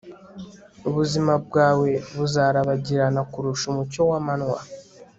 [0.87, 4.59] ubuzima bwawe buzarabagirana kurusha umucyo w'amanywa